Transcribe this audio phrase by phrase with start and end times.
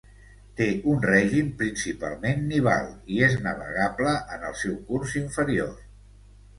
[0.61, 5.75] Té un règim principalment nival i és navegable en el seu curs inferior.